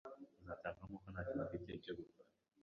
[0.43, 2.29] Ntangazwa nuko ntacyo bafite cyo gukora.